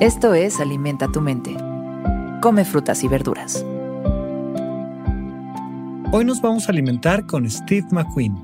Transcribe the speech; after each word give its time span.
Esto 0.00 0.32
es 0.32 0.60
Alimenta 0.60 1.08
tu 1.08 1.20
mente. 1.20 1.56
Come 2.40 2.64
frutas 2.64 3.02
y 3.02 3.08
verduras. 3.08 3.66
Hoy 6.12 6.24
nos 6.24 6.40
vamos 6.40 6.68
a 6.68 6.70
alimentar 6.70 7.26
con 7.26 7.50
Steve 7.50 7.84
McQueen. 7.90 8.36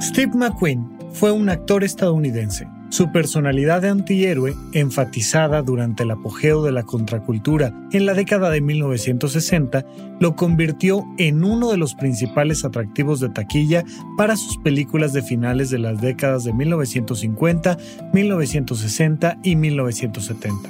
Steve 0.00 0.30
McQueen 0.32 0.88
fue 1.12 1.32
un 1.32 1.48
actor 1.48 1.82
estadounidense 1.82 2.68
su 2.92 3.10
personalidad 3.10 3.80
de 3.80 3.88
antihéroe, 3.88 4.54
enfatizada 4.74 5.62
durante 5.62 6.02
el 6.02 6.10
apogeo 6.10 6.62
de 6.62 6.72
la 6.72 6.82
contracultura 6.82 7.72
en 7.90 8.04
la 8.04 8.12
década 8.12 8.50
de 8.50 8.60
1960, 8.60 9.86
lo 10.20 10.36
convirtió 10.36 11.02
en 11.16 11.42
uno 11.42 11.70
de 11.70 11.78
los 11.78 11.94
principales 11.94 12.66
atractivos 12.66 13.18
de 13.20 13.30
taquilla 13.30 13.82
para 14.18 14.36
sus 14.36 14.58
películas 14.58 15.14
de 15.14 15.22
finales 15.22 15.70
de 15.70 15.78
las 15.78 16.02
décadas 16.02 16.44
de 16.44 16.52
1950, 16.52 17.78
1960 18.12 19.38
y 19.42 19.56
1970. 19.56 20.68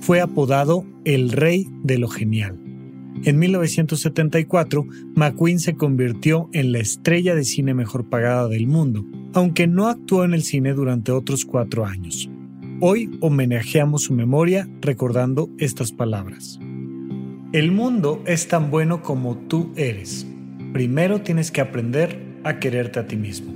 Fue 0.00 0.22
apodado 0.22 0.86
el 1.04 1.30
Rey 1.30 1.68
de 1.82 1.98
lo 1.98 2.08
Genial. 2.08 2.69
En 3.22 3.38
1974, 3.38 4.86
McQueen 5.14 5.58
se 5.60 5.74
convirtió 5.74 6.48
en 6.54 6.72
la 6.72 6.78
estrella 6.78 7.34
de 7.34 7.44
cine 7.44 7.74
mejor 7.74 8.08
pagada 8.08 8.48
del 8.48 8.66
mundo, 8.66 9.04
aunque 9.34 9.66
no 9.66 9.88
actuó 9.88 10.24
en 10.24 10.32
el 10.32 10.42
cine 10.42 10.72
durante 10.72 11.12
otros 11.12 11.44
cuatro 11.44 11.84
años. 11.84 12.30
Hoy 12.80 13.10
homenajeamos 13.20 14.04
su 14.04 14.14
memoria 14.14 14.66
recordando 14.80 15.50
estas 15.58 15.92
palabras. 15.92 16.58
El 17.52 17.72
mundo 17.72 18.22
es 18.24 18.48
tan 18.48 18.70
bueno 18.70 19.02
como 19.02 19.36
tú 19.36 19.70
eres. 19.76 20.26
Primero 20.72 21.20
tienes 21.20 21.50
que 21.50 21.60
aprender 21.60 22.18
a 22.42 22.58
quererte 22.58 23.00
a 23.00 23.06
ti 23.06 23.16
mismo. 23.16 23.52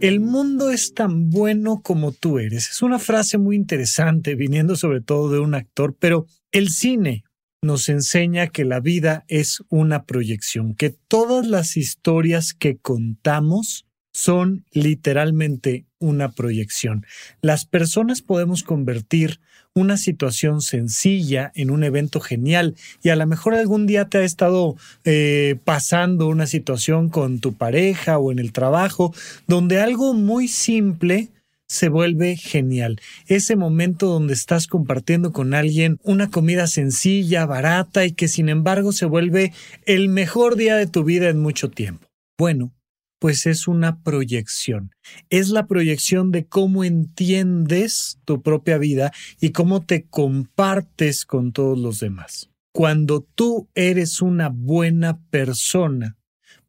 El 0.00 0.20
mundo 0.20 0.70
es 0.70 0.94
tan 0.94 1.28
bueno 1.28 1.82
como 1.82 2.12
tú 2.12 2.38
eres. 2.38 2.70
Es 2.70 2.80
una 2.80 2.98
frase 2.98 3.36
muy 3.36 3.56
interesante, 3.56 4.36
viniendo 4.36 4.74
sobre 4.74 5.02
todo 5.02 5.28
de 5.28 5.40
un 5.40 5.54
actor, 5.54 5.94
pero 5.98 6.24
el 6.50 6.70
cine 6.70 7.24
nos 7.62 7.88
enseña 7.88 8.48
que 8.48 8.64
la 8.64 8.80
vida 8.80 9.24
es 9.28 9.62
una 9.68 10.04
proyección, 10.04 10.74
que 10.74 10.90
todas 10.90 11.46
las 11.46 11.76
historias 11.76 12.54
que 12.54 12.76
contamos 12.76 13.86
son 14.12 14.64
literalmente 14.72 15.86
una 15.98 16.30
proyección. 16.30 17.04
Las 17.40 17.64
personas 17.64 18.22
podemos 18.22 18.62
convertir 18.62 19.40
una 19.74 19.96
situación 19.96 20.60
sencilla 20.60 21.52
en 21.54 21.70
un 21.70 21.84
evento 21.84 22.20
genial 22.20 22.74
y 23.02 23.10
a 23.10 23.16
lo 23.16 23.26
mejor 23.26 23.54
algún 23.54 23.86
día 23.86 24.08
te 24.08 24.18
ha 24.18 24.24
estado 24.24 24.76
eh, 25.04 25.56
pasando 25.64 26.26
una 26.26 26.46
situación 26.46 27.08
con 27.10 27.38
tu 27.40 27.54
pareja 27.54 28.18
o 28.18 28.32
en 28.32 28.38
el 28.38 28.52
trabajo 28.52 29.14
donde 29.46 29.80
algo 29.80 30.14
muy 30.14 30.48
simple 30.48 31.28
se 31.68 31.88
vuelve 31.88 32.36
genial. 32.36 33.00
Ese 33.26 33.54
momento 33.54 34.08
donde 34.08 34.34
estás 34.34 34.66
compartiendo 34.66 35.32
con 35.32 35.54
alguien 35.54 35.98
una 36.02 36.30
comida 36.30 36.66
sencilla, 36.66 37.46
barata 37.46 38.04
y 38.06 38.12
que 38.12 38.26
sin 38.26 38.48
embargo 38.48 38.92
se 38.92 39.06
vuelve 39.06 39.52
el 39.84 40.08
mejor 40.08 40.56
día 40.56 40.76
de 40.76 40.86
tu 40.86 41.04
vida 41.04 41.28
en 41.28 41.40
mucho 41.40 41.70
tiempo. 41.70 42.08
Bueno, 42.38 42.72
pues 43.18 43.46
es 43.46 43.68
una 43.68 44.02
proyección. 44.02 44.92
Es 45.28 45.50
la 45.50 45.66
proyección 45.66 46.30
de 46.30 46.46
cómo 46.46 46.84
entiendes 46.84 48.18
tu 48.24 48.42
propia 48.42 48.78
vida 48.78 49.12
y 49.40 49.50
cómo 49.50 49.84
te 49.84 50.04
compartes 50.04 51.26
con 51.26 51.52
todos 51.52 51.78
los 51.78 51.98
demás. 51.98 52.50
Cuando 52.72 53.26
tú 53.34 53.68
eres 53.74 54.22
una 54.22 54.50
buena 54.50 55.20
persona, 55.30 56.17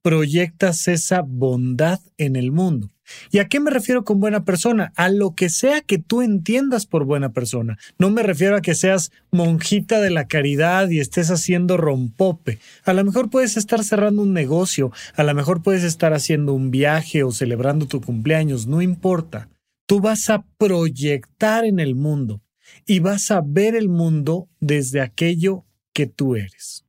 proyectas 0.02 0.88
esa 0.88 1.22
bondad 1.22 2.00
en 2.18 2.36
el 2.36 2.52
mundo. 2.52 2.90
¿Y 3.32 3.40
a 3.40 3.48
qué 3.48 3.60
me 3.60 3.72
refiero 3.72 4.04
con 4.04 4.20
buena 4.20 4.46
persona? 4.46 4.92
A 4.96 5.10
lo 5.10 5.34
que 5.34 5.50
sea 5.50 5.82
que 5.82 5.98
tú 5.98 6.22
entiendas 6.22 6.86
por 6.86 7.06
buena 7.06 7.32
persona. 7.32 7.78
No 7.98 8.10
me 8.10 8.24
refiero 8.24 8.56
a 8.56 8.62
que 8.62 8.76
seas 8.76 9.12
monjita 9.32 10.00
de 10.00 10.12
la 10.12 10.28
caridad 10.28 10.90
y 10.90 11.00
estés 11.00 11.32
haciendo 11.32 11.78
rompope. 11.78 12.60
A 12.84 12.94
lo 12.94 13.04
mejor 13.04 13.30
puedes 13.30 13.58
estar 13.58 13.84
cerrando 13.84 14.22
un 14.22 14.34
negocio, 14.34 14.92
a 15.16 15.24
lo 15.24 15.34
mejor 15.34 15.64
puedes 15.64 15.84
estar 15.84 16.14
haciendo 16.14 16.54
un 16.54 16.72
viaje 16.72 17.24
o 17.24 17.32
celebrando 17.32 17.88
tu 17.88 18.02
cumpleaños, 18.02 18.68
no 18.68 18.82
importa. 18.82 19.50
Tú 19.86 20.02
vas 20.02 20.30
a 20.30 20.46
proyectar 20.58 21.66
en 21.66 21.80
el 21.80 21.96
mundo 21.96 22.42
y 22.86 23.00
vas 23.00 23.32
a 23.32 23.42
ver 23.44 23.76
el 23.76 23.90
mundo 23.90 24.48
desde 24.60 25.02
aquello 25.02 25.66
que 25.94 26.06
tú 26.06 26.36
eres. 26.36 26.86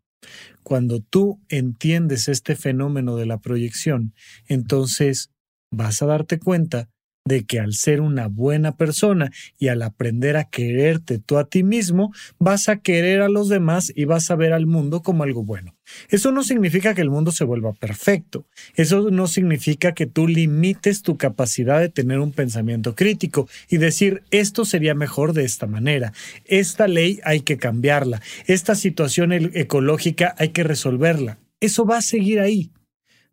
Cuando 0.63 1.01
tú 1.01 1.41
entiendes 1.49 2.29
este 2.29 2.55
fenómeno 2.57 3.17
de 3.17 3.27
la 3.27 3.39
proyección, 3.39 4.15
entonces 4.47 5.31
vas 5.71 6.03
a 6.03 6.07
darte 6.07 6.39
cuenta 6.39 6.90
de 7.25 7.45
que 7.45 7.61
al 7.61 7.75
ser 7.75 8.01
una 8.01 8.29
buena 8.29 8.77
persona 8.77 9.31
y 9.59 9.69
al 9.69 9.83
aprender 9.83 10.37
a 10.37 10.45
quererte 10.45 11.19
tú 11.19 11.39
a 11.39 11.49
ti 11.49 11.63
mismo, 11.63 12.13
vas 12.39 12.69
a 12.69 12.79
querer 12.79 13.21
a 13.21 13.29
los 13.29 13.49
demás 13.49 13.93
y 13.95 14.05
vas 14.05 14.31
a 14.31 14.37
ver 14.37 14.53
al 14.53 14.67
mundo 14.67 15.03
como 15.03 15.23
algo 15.23 15.45
bueno. 15.45 15.77
Eso 16.09 16.33
no 16.33 16.43
significa 16.43 16.95
que 16.95 17.03
el 17.03 17.11
mundo 17.11 17.31
se 17.33 17.45
vuelva 17.45 17.73
perfecto. 17.73 18.47
Eso 18.75 19.11
no 19.11 19.27
significa 19.27 19.93
que 19.93 20.07
tú 20.07 20.29
limites 20.29 21.03
tu 21.03 21.17
capacidad 21.17 21.81
de 21.81 21.89
tener 21.89 22.21
un 22.21 22.33
pensamiento 22.33 22.95
crítico 22.95 23.49
y 23.69 23.77
decir 23.77 24.23
esto 24.31 24.65
sería 24.65 24.95
mejor 24.95 25.33
de 25.33 25.45
esta 25.45 25.67
manera. 25.67 26.13
Esta 26.47 26.89
ley 26.89 27.21
hay 27.25 27.41
que 27.41 27.59
cambiarla. 27.59 28.23
Esta 28.47 28.75
situación 28.75 29.33
ecológica 29.33 30.35
hay 30.39 30.51
que 30.51 30.65
resolverla. 30.65 31.39
Eso 31.61 31.85
va 31.85 31.99
a 31.99 32.03
seguir 32.03 32.41
ahí. 32.41 32.73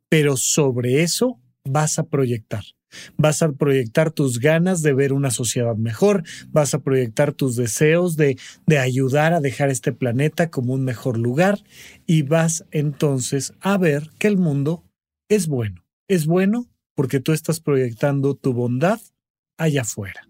Pero 0.10 0.38
sobre 0.38 1.04
eso 1.04 1.40
vas 1.64 2.00
a 2.00 2.04
proyectar. 2.04 2.64
Vas 3.18 3.42
a 3.42 3.52
proyectar 3.52 4.12
tus 4.12 4.40
ganas 4.40 4.82
de 4.82 4.94
ver 4.94 5.14
una 5.14 5.32
sociedad 5.32 5.76
mejor, 5.76 6.24
vas 6.52 6.74
a 6.74 6.80
proyectar 6.80 7.34
tus 7.34 7.56
deseos 7.56 8.16
de, 8.16 8.38
de, 8.66 8.80
ayudar 8.80 9.34
a 9.34 9.40
dejar 9.40 9.70
este 9.70 9.92
planeta 9.92 10.50
como 10.50 10.74
un 10.74 10.84
mejor 10.84 11.18
lugar 11.18 11.60
y 12.06 12.22
vas 12.22 12.66
entonces 12.72 13.54
a 13.62 13.78
ver 13.78 14.10
que 14.20 14.28
el 14.28 14.38
mundo 14.38 14.84
es 15.30 15.48
bueno. 15.48 15.84
Es 16.08 16.26
bueno 16.26 16.68
porque 16.96 17.20
tú 17.20 17.34
estás 17.34 17.60
proyectando 17.60 18.36
tu 18.36 18.54
bondad 18.54 19.00
allá 19.58 19.82
afuera. 19.82 20.28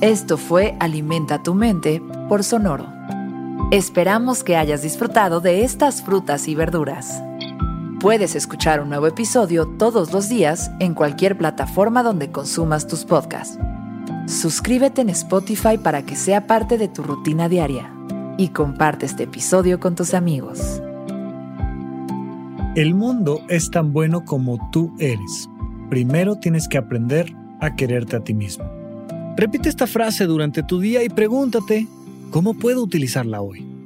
Esto 0.00 0.38
fue 0.38 0.76
Alimenta 0.78 1.42
tu 1.42 1.54
mente 1.54 2.00
por 2.28 2.44
Sonoro. 2.44 2.86
Esperamos 3.72 4.44
que 4.44 4.56
hayas 4.56 4.82
disfrutado 4.82 5.40
de 5.40 5.64
estas 5.64 6.02
frutas 6.02 6.46
y 6.46 6.54
verduras. 6.54 7.22
Puedes 8.00 8.36
escuchar 8.36 8.80
un 8.80 8.90
nuevo 8.90 9.08
episodio 9.08 9.66
todos 9.66 10.12
los 10.12 10.28
días 10.28 10.70
en 10.78 10.94
cualquier 10.94 11.36
plataforma 11.36 12.04
donde 12.04 12.30
consumas 12.30 12.86
tus 12.86 13.04
podcasts. 13.04 13.58
Suscríbete 14.26 15.00
en 15.00 15.10
Spotify 15.10 15.78
para 15.82 16.02
que 16.02 16.14
sea 16.14 16.46
parte 16.46 16.78
de 16.78 16.86
tu 16.86 17.02
rutina 17.02 17.48
diaria 17.48 17.92
y 18.36 18.50
comparte 18.50 19.06
este 19.06 19.24
episodio 19.24 19.80
con 19.80 19.96
tus 19.96 20.14
amigos. 20.14 20.80
El 22.76 22.94
mundo 22.94 23.40
es 23.48 23.70
tan 23.70 23.92
bueno 23.92 24.24
como 24.24 24.70
tú 24.70 24.94
eres. 25.00 25.48
Primero 25.90 26.36
tienes 26.36 26.68
que 26.68 26.78
aprender 26.78 27.34
a 27.60 27.74
quererte 27.74 28.14
a 28.14 28.20
ti 28.20 28.32
mismo. 28.32 28.64
Repite 29.36 29.68
esta 29.68 29.88
frase 29.88 30.26
durante 30.26 30.62
tu 30.62 30.78
día 30.78 31.02
y 31.02 31.08
pregúntate, 31.08 31.88
¿Cómo 32.30 32.52
puedo 32.54 32.82
utilizarla 32.82 33.40
hoy? 33.40 33.77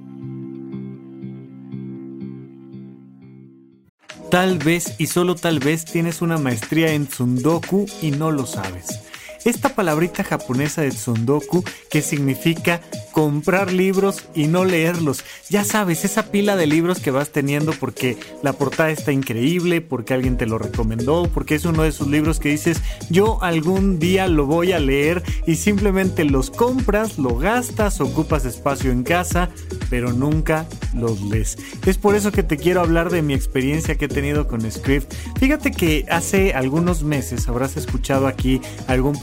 Tal 4.33 4.57
vez 4.57 4.95
y 4.97 5.09
solo 5.09 5.35
tal 5.35 5.59
vez 5.59 5.85
tienes 5.85 6.23
una 6.23 6.39
maestría 6.39 6.95
en 6.95 7.07
Tsundoku 7.07 7.85
y 8.01 8.13
no 8.13 8.31
lo 8.31 8.47
sabes. 8.47 9.12
Esta 9.45 9.75
palabrita 9.75 10.25
japonesa 10.25 10.83
de 10.83 10.91
tsundoku 10.91 11.65
que 11.91 12.03
significa 12.03 12.81
comprar 13.13 13.73
libros 13.73 14.25
y 14.35 14.47
no 14.47 14.65
leerlos. 14.65 15.25
Ya 15.51 15.65
sabes, 15.65 16.05
esa 16.05 16.31
pila 16.31 16.57
de 16.57 16.67
libros 16.67 17.01
que 17.01 17.11
vas 17.11 17.31
teniendo 17.31 17.73
porque 17.73 18.17
la 18.43 18.53
portada 18.53 18.91
está 18.91 19.13
increíble, 19.13 19.81
porque 19.81 20.15
alguien 20.15 20.37
te 20.37 20.47
lo 20.47 20.59
recomendó, 20.59 21.29
porque 21.33 21.55
es 21.55 21.65
uno 21.65 21.83
de 21.83 21.91
esos 21.91 22.09
libros 22.09 22.41
que 22.41 22.49
dices, 22.49 22.81
yo 23.11 23.43
algún 23.43 23.99
día 23.99 24.29
lo 24.29 24.47
voy 24.47 24.73
a 24.73 24.81
leer 24.81 25.23
y 25.47 25.57
simplemente 25.57 26.25
los 26.25 26.51
compras, 26.51 27.19
lo 27.19 27.37
gastas, 27.37 28.01
ocupas 28.01 28.45
espacio 28.45 28.91
en 28.91 29.03
casa, 29.03 29.51
pero 29.91 30.13
nunca 30.13 30.67
los 30.95 31.21
lees. 31.21 31.59
Es 31.87 31.99
por 31.99 32.15
eso 32.15 32.33
que 32.33 32.43
te 32.43 32.57
quiero 32.57 32.81
hablar 32.81 33.11
de 33.11 33.23
mi 33.23 33.35
experiencia 33.35 33.97
que 33.97 34.07
he 34.07 34.09
tenido 34.09 34.49
con 34.49 34.71
Script. 34.71 35.13
Fíjate 35.39 35.71
que 35.71 36.07
hace 36.11 36.55
algunos 36.55 37.03
meses 37.03 37.49
habrás 37.49 37.77
escuchado 37.77 38.27
aquí 38.27 38.61
algún 38.87 39.19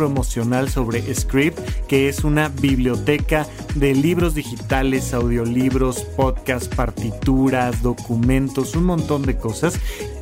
sobre 0.68 1.14
Script, 1.14 1.60
que 1.88 2.10
es 2.10 2.24
una 2.24 2.50
biblioteca 2.50 3.48
de 3.76 3.94
libros 3.94 4.36
digitales, 4.36 5.14
audiolibros, 5.14 6.02
podcasts, 6.02 6.68
partituras, 6.68 7.82
documentos, 7.82 8.76
un 8.76 8.86
montón 8.86 9.24
de 9.24 9.38
cosas. 9.38 9.80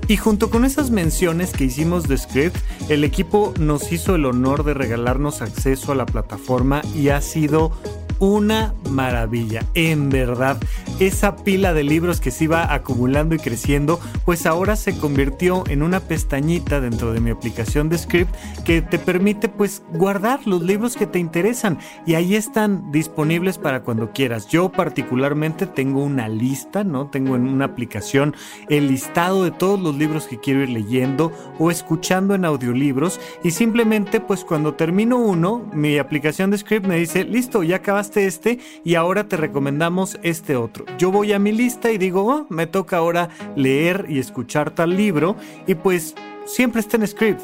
Y 0.08 0.16
junto 0.16 0.50
con 0.50 0.64
esas 0.64 0.90
menciones 0.90 1.52
que 1.52 1.66
hicimos 1.66 2.08
de 2.08 2.18
Script, 2.18 2.56
el 2.90 3.04
equipo 3.04 3.54
nos 3.60 3.92
hizo 3.92 4.16
el 4.16 4.26
honor 4.26 4.64
de 4.64 4.74
regalarnos 4.74 5.42
acceso 5.42 5.92
a 5.92 5.96
la 5.96 6.06
plataforma 6.06 6.82
y 6.96 7.10
ha 7.10 7.20
sido 7.20 7.72
una 8.20 8.74
maravilla, 8.90 9.64
en 9.74 10.10
verdad. 10.10 10.58
Esa 11.00 11.36
pila 11.36 11.74
de 11.74 11.84
libros 11.84 12.20
que 12.20 12.32
se 12.32 12.46
iba 12.46 12.74
acumulando 12.74 13.36
y 13.36 13.40
creciendo, 13.40 14.00
pues 14.26 14.46
ahora 14.46 14.76
se 14.76 14.98
convirtió 14.98 15.64
en 15.68 15.84
una 15.84 16.00
pestañita 16.00 16.82
dentro 16.82 17.14
de 17.14 17.20
mi 17.20 17.30
aplicación 17.30 17.90
de 17.90 17.98
script 17.98 18.34
que 18.66 18.82
te 18.82 19.00
permite 19.00 19.50
pues 19.50 19.84
guardar 19.94 20.48
los 20.48 20.62
libros 20.62 20.96
que 20.96 21.08
te 21.08 21.20
interesan 21.20 21.78
y 22.06 22.16
ahí 22.16 22.36
están 22.36 22.92
disponibles 22.92 23.58
para 23.58 23.84
cuando 23.84 24.12
quieras. 24.12 24.48
Yo 24.48 24.70
particularmente 24.70 25.68
tengo 25.68 26.04
una 26.04 26.28
lista, 26.28 26.84
¿no? 26.84 27.08
Tengo 27.08 27.36
en 27.36 27.48
una 27.48 27.66
aplicación 27.66 28.36
el 28.70 28.88
listado 28.88 29.44
de 29.44 29.52
todos 29.52 29.80
los 29.80 29.96
libros 29.96 30.28
que 30.28 30.40
quiero 30.40 30.64
ir 30.64 30.70
leyendo 30.70 31.32
o 31.60 31.72
escuchando 31.72 32.36
en 32.36 32.46
audiolibros 32.46 33.20
y 33.44 33.52
simplemente 33.52 34.20
pues 34.20 34.44
cuando 34.44 34.74
termino 34.74 35.18
uno, 35.18 35.70
mi 35.74 35.98
aplicación 35.98 36.52
de 36.52 36.58
script 36.58 36.88
me 36.88 36.98
dice, 36.98 37.24
listo, 37.24 37.64
ya 37.64 37.78
acabas 37.78 38.07
este 38.16 38.60
y 38.84 38.96
ahora 38.96 39.28
te 39.28 39.36
recomendamos 39.36 40.18
este 40.24 40.56
otro. 40.56 40.86
Yo 40.98 41.12
voy 41.12 41.34
a 41.34 41.40
mi 41.40 41.52
lista 41.52 41.92
y 41.92 41.98
digo, 41.98 42.26
oh, 42.26 42.48
me 42.50 42.68
toca 42.68 42.98
ahora 42.98 43.30
leer 43.56 44.06
y 44.08 44.20
escuchar 44.20 44.72
tal 44.72 44.96
libro 44.96 45.36
y 45.66 45.76
pues 45.76 46.16
siempre 46.46 46.82
está 46.82 46.98
en 46.98 47.08
script. 47.08 47.42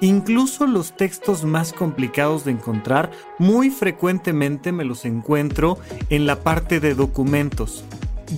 Incluso 0.00 0.66
los 0.66 0.96
textos 0.96 1.44
más 1.44 1.72
complicados 1.72 2.44
de 2.44 2.52
encontrar, 2.52 3.10
muy 3.38 3.70
frecuentemente 3.70 4.72
me 4.72 4.84
los 4.84 5.04
encuentro 5.04 5.78
en 6.08 6.26
la 6.26 6.36
parte 6.40 6.80
de 6.80 6.94
documentos. 6.94 7.84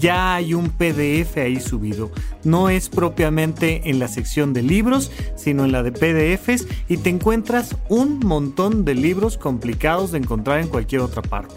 Ya 0.01 0.35
hay 0.35 0.55
un 0.55 0.71
PDF 0.71 1.37
ahí 1.37 1.61
subido. 1.61 2.11
No 2.45 2.69
es 2.69 2.89
propiamente 2.89 3.91
en 3.91 3.99
la 3.99 4.09
sección 4.09 4.53
de 4.53 4.63
libros, 4.63 5.11
sino 5.37 5.65
en 5.65 5.73
la 5.73 5.83
de 5.83 5.93
PDFs 5.93 6.67
y 6.89 6.97
te 6.99 7.11
encuentras 7.11 7.77
un 7.89 8.19
montón 8.21 8.85
de 8.85 8.95
libros 8.95 9.37
complicados 9.39 10.13
de 10.13 10.19
encontrar 10.19 10.61
en 10.61 10.69
cualquier 10.69 11.03
otra 11.03 11.23
parte. 11.23 11.55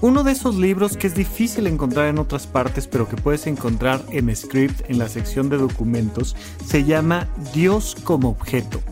Uno 0.00 0.24
de 0.24 0.32
esos 0.32 0.56
libros 0.56 0.96
que 0.96 1.06
es 1.06 1.14
difícil 1.14 1.68
encontrar 1.68 2.08
en 2.08 2.18
otras 2.18 2.48
partes, 2.48 2.88
pero 2.88 3.08
que 3.08 3.16
puedes 3.16 3.46
encontrar 3.46 4.02
en 4.10 4.34
Script 4.34 4.90
en 4.90 4.98
la 4.98 5.08
sección 5.08 5.48
de 5.48 5.58
documentos, 5.58 6.34
se 6.66 6.82
llama 6.82 7.28
Dios 7.54 7.96
como 8.02 8.30
objeto 8.30 8.82